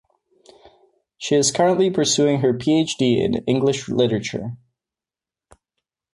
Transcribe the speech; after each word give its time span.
She 1.19 1.35
is 1.35 1.51
currently 1.51 1.91
pursuing 1.91 2.39
her 2.39 2.53
PhD 2.55 3.23
in 3.23 3.43
English 3.45 3.87
Literature. 3.87 4.57